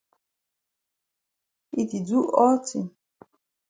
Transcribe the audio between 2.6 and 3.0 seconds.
tin.